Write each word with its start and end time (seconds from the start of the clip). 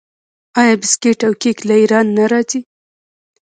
آیا 0.59 0.73
بسکیټ 0.81 1.19
او 1.27 1.33
کیک 1.41 1.57
له 1.67 1.75
ایران 1.81 2.05
نه 2.17 2.25
راځي؟ 2.31 2.59